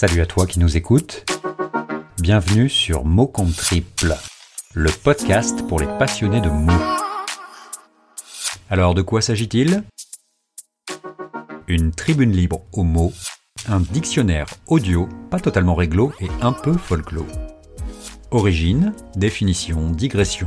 Salut 0.00 0.22
à 0.22 0.26
toi 0.26 0.46
qui 0.46 0.58
nous 0.60 0.78
écoutes. 0.78 1.26
Bienvenue 2.22 2.70
sur 2.70 3.04
Mots 3.04 3.26
compte 3.26 3.54
triple, 3.54 4.16
le 4.72 4.90
podcast 4.90 5.62
pour 5.68 5.78
les 5.78 5.86
passionnés 5.98 6.40
de 6.40 6.48
mots. 6.48 6.72
Alors 8.70 8.94
de 8.94 9.02
quoi 9.02 9.20
s'agit-il? 9.20 9.84
Une 11.68 11.90
tribune 11.90 12.32
libre 12.32 12.62
aux 12.72 12.82
mots, 12.82 13.12
un 13.68 13.80
dictionnaire 13.80 14.46
audio 14.68 15.06
pas 15.30 15.38
totalement 15.38 15.74
réglo 15.74 16.14
et 16.18 16.30
un 16.40 16.54
peu 16.54 16.72
folklore. 16.72 17.26
Origine, 18.30 18.94
définition, 19.16 19.90
digression. 19.90 20.46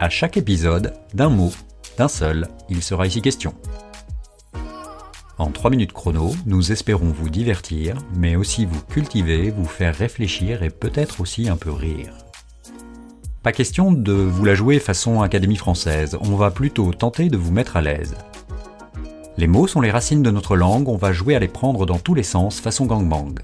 À 0.00 0.08
chaque 0.08 0.36
épisode, 0.36 0.92
d'un 1.14 1.28
mot, 1.28 1.52
d'un 1.98 2.08
seul, 2.08 2.48
il 2.68 2.82
sera 2.82 3.06
ici 3.06 3.22
question. 3.22 3.54
En 5.38 5.50
3 5.50 5.70
minutes 5.70 5.92
chrono, 5.92 6.34
nous 6.46 6.72
espérons 6.72 7.12
vous 7.12 7.28
divertir, 7.28 7.96
mais 8.14 8.36
aussi 8.36 8.64
vous 8.64 8.80
cultiver, 8.80 9.50
vous 9.50 9.66
faire 9.66 9.94
réfléchir 9.94 10.62
et 10.62 10.70
peut-être 10.70 11.20
aussi 11.20 11.50
un 11.50 11.58
peu 11.58 11.70
rire. 11.70 12.14
Pas 13.42 13.52
question 13.52 13.92
de 13.92 14.12
vous 14.12 14.46
la 14.46 14.54
jouer 14.54 14.78
façon 14.78 15.20
Académie 15.20 15.56
française, 15.56 16.16
on 16.22 16.36
va 16.36 16.50
plutôt 16.50 16.90
tenter 16.94 17.28
de 17.28 17.36
vous 17.36 17.52
mettre 17.52 17.76
à 17.76 17.82
l'aise. 17.82 18.14
Les 19.36 19.46
mots 19.46 19.66
sont 19.66 19.82
les 19.82 19.90
racines 19.90 20.22
de 20.22 20.30
notre 20.30 20.56
langue, 20.56 20.88
on 20.88 20.96
va 20.96 21.12
jouer 21.12 21.36
à 21.36 21.38
les 21.38 21.48
prendre 21.48 21.84
dans 21.84 21.98
tous 21.98 22.14
les 22.14 22.22
sens 22.22 22.58
façon 22.58 22.86
gangbang. 22.86 23.34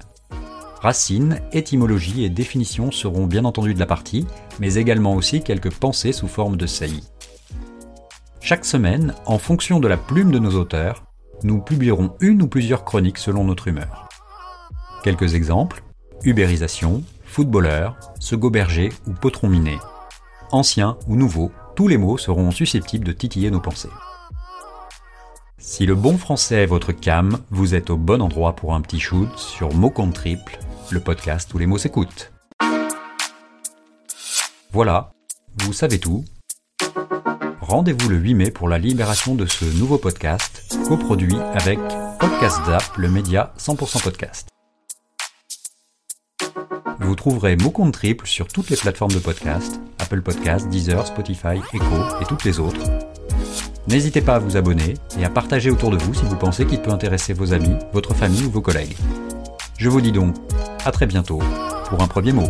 Racines, 0.81 1.39
étymologie 1.51 2.25
et 2.25 2.29
définition 2.29 2.91
seront 2.91 3.27
bien 3.27 3.45
entendu 3.45 3.75
de 3.75 3.79
la 3.79 3.85
partie, 3.85 4.25
mais 4.59 4.73
également 4.73 5.13
aussi 5.13 5.43
quelques 5.43 5.71
pensées 5.71 6.11
sous 6.11 6.27
forme 6.27 6.57
de 6.57 6.65
saillies. 6.65 7.07
Chaque 8.41 8.65
semaine, 8.65 9.13
en 9.27 9.37
fonction 9.37 9.79
de 9.79 9.87
la 9.87 9.95
plume 9.95 10.31
de 10.31 10.39
nos 10.39 10.55
auteurs, 10.59 11.03
nous 11.43 11.61
publierons 11.61 12.15
une 12.19 12.41
ou 12.41 12.47
plusieurs 12.47 12.85
chroniques 12.85 13.17
selon 13.17 13.43
notre 13.43 13.67
humeur. 13.67 14.09
Quelques 15.03 15.35
exemples 15.35 15.83
ubérisation, 16.23 17.03
footballeur, 17.25 17.97
se 18.19 18.35
berger 18.35 18.89
ou 19.07 19.11
potron 19.11 19.49
miné. 19.49 19.77
Anciens 20.51 20.97
ou 21.07 21.15
nouveaux, 21.15 21.51
tous 21.75 21.87
les 21.87 21.97
mots 21.97 22.17
seront 22.17 22.51
susceptibles 22.51 23.05
de 23.05 23.11
titiller 23.11 23.51
nos 23.51 23.59
pensées. 23.59 23.89
Si 25.57 25.85
le 25.85 25.95
bon 25.95 26.17
français 26.17 26.63
est 26.63 26.67
votre 26.67 26.91
cam, 26.91 27.37
vous 27.49 27.73
êtes 27.73 27.89
au 27.89 27.97
bon 27.97 28.21
endroit 28.21 28.55
pour 28.55 28.75
un 28.75 28.81
petit 28.81 28.99
shoot 28.99 29.29
sur 29.37 29.73
Mot 29.73 29.89
compte 29.89 30.13
triple, 30.13 30.59
le 30.91 30.99
podcast 30.99 31.53
où 31.53 31.57
les 31.57 31.65
mots 31.65 31.77
s'écoutent. 31.77 32.31
Voilà, 34.71 35.11
vous 35.57 35.73
savez 35.73 35.99
tout. 35.99 36.25
Rendez-vous 37.73 38.07
le 38.07 38.17
8 38.17 38.35
mai 38.35 38.51
pour 38.51 38.69
la 38.69 38.77
libération 38.77 39.33
de 39.33 39.47
ce 39.47 39.65
nouveau 39.65 39.97
podcast 39.97 40.77
coproduit 40.87 41.35
avec 41.55 41.79
Podcast 42.19 42.59
Zap, 42.67 42.83
le 42.97 43.09
média 43.09 43.51
100% 43.57 44.03
podcast. 44.03 44.47
Vous 46.99 47.15
trouverez 47.15 47.55
Mot 47.55 47.71
compte 47.71 47.93
triple 47.93 48.27
sur 48.27 48.47
toutes 48.47 48.69
les 48.69 48.77
plateformes 48.77 49.13
de 49.13 49.17
podcast, 49.17 49.81
Apple 49.97 50.21
Podcast, 50.21 50.69
Deezer, 50.69 51.07
Spotify, 51.07 51.63
Echo 51.73 52.21
et 52.21 52.25
toutes 52.25 52.43
les 52.43 52.59
autres. 52.59 52.79
N'hésitez 53.87 54.21
pas 54.21 54.35
à 54.35 54.39
vous 54.39 54.55
abonner 54.55 54.93
et 55.17 55.25
à 55.25 55.31
partager 55.31 55.71
autour 55.71 55.89
de 55.89 55.97
vous 55.97 56.13
si 56.13 56.25
vous 56.25 56.35
pensez 56.35 56.67
qu'il 56.67 56.79
peut 56.79 56.91
intéresser 56.91 57.33
vos 57.33 57.53
amis, 57.53 57.75
votre 57.91 58.13
famille 58.13 58.43
ou 58.43 58.51
vos 58.51 58.61
collègues. 58.61 58.95
Je 59.79 59.89
vous 59.89 59.99
dis 59.99 60.11
donc 60.11 60.35
à 60.85 60.91
très 60.91 61.07
bientôt 61.07 61.39
pour 61.89 62.03
un 62.03 62.07
premier 62.07 62.33
mot. 62.33 62.45